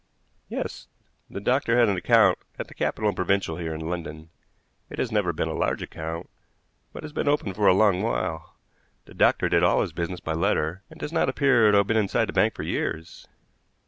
"Yes. 0.49 0.87
The 1.29 1.39
doctor 1.39 1.77
had 1.77 1.87
an 1.87 1.95
account 1.95 2.39
at 2.57 2.67
the 2.67 2.73
Capital 2.73 3.07
and 3.07 3.15
Provincial 3.15 3.57
here 3.57 3.75
in 3.75 3.87
London. 3.87 4.31
It 4.89 4.97
has 4.97 5.11
never 5.11 5.31
been 5.31 5.47
a 5.47 5.53
large 5.53 5.83
account, 5.83 6.27
but 6.91 7.03
has 7.03 7.13
been 7.13 7.27
open 7.27 7.53
for 7.53 7.67
a 7.67 7.75
long 7.75 8.01
while. 8.01 8.55
The 9.05 9.13
doctor 9.13 9.47
did 9.47 9.61
all 9.61 9.81
his 9.81 9.93
business 9.93 10.19
by 10.19 10.33
letter, 10.33 10.81
and 10.89 10.99
does 10.99 11.13
not 11.13 11.29
appear 11.29 11.69
to 11.69 11.77
have 11.77 11.85
been 11.85 11.97
inside 11.97 12.29
the 12.29 12.33
bank 12.33 12.55
for 12.55 12.63
years." 12.63 13.27